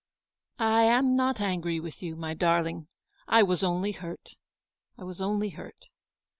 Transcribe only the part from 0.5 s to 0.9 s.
"I